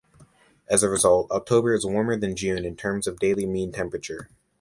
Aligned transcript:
As 0.67 0.81
a 0.81 0.89
result, 0.89 1.29
October 1.29 1.75
is 1.75 1.85
warmer 1.85 2.17
than 2.17 2.35
June 2.35 2.65
in 2.65 2.75
terms 2.75 3.05
of 3.05 3.19
daily 3.19 3.45
mean 3.45 3.71
temperature. 3.71 4.31